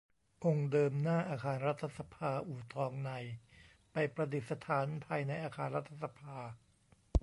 [0.45, 3.11] องค์เดิมหน้าอาคารรัฐสภาอู่ทองใน
[3.91, 6.37] ไปประดิษฐานภายในอาคารรัฐสภา